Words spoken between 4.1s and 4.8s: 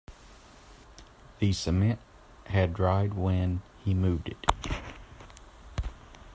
it.